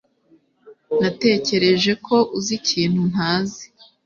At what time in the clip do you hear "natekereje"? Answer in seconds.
1.01-1.91